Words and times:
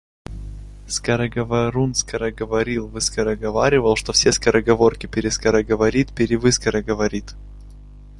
Скороговорун 0.87 1.93
скороговорил, 1.93 2.87
выскороговаривал, 2.87 3.95
что 3.95 4.13
все 4.13 4.31
скороговорки 4.31 5.05
перескороговорит, 5.05 6.15
перевыскороговорит. 6.15 7.35